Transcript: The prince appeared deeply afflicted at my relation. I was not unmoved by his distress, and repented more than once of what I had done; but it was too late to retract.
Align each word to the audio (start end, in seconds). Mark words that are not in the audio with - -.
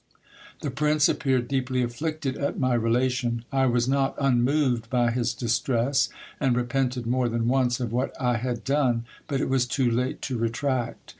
The 0.61 0.71
prince 0.71 1.07
appeared 1.07 1.47
deeply 1.47 1.83
afflicted 1.83 2.35
at 2.35 2.57
my 2.57 2.73
relation. 2.73 3.45
I 3.51 3.67
was 3.67 3.87
not 3.87 4.15
unmoved 4.19 4.89
by 4.89 5.11
his 5.11 5.31
distress, 5.31 6.09
and 6.39 6.55
repented 6.55 7.05
more 7.05 7.29
than 7.29 7.47
once 7.47 7.79
of 7.79 7.91
what 7.91 8.19
I 8.19 8.37
had 8.37 8.63
done; 8.63 9.05
but 9.27 9.41
it 9.41 9.47
was 9.47 9.67
too 9.67 9.91
late 9.91 10.23
to 10.23 10.39
retract. 10.39 11.09